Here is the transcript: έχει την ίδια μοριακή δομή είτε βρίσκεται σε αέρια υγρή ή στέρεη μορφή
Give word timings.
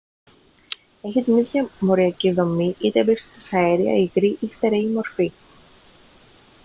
έχει 1.01 1.23
την 1.23 1.37
ίδια 1.37 1.69
μοριακή 1.79 2.31
δομή 2.31 2.75
είτε 2.79 3.03
βρίσκεται 3.03 3.41
σε 3.41 3.57
αέρια 3.57 3.93
υγρή 3.97 4.37
ή 4.41 4.47
στέρεη 4.47 4.87
μορφή 4.87 5.31